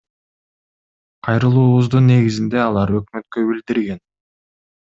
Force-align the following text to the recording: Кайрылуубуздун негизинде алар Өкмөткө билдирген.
Кайрылуубуздун 1.27 2.09
негизинде 2.13 2.61
алар 2.65 2.97
Өкмөткө 3.01 3.47
билдирген. 3.51 4.03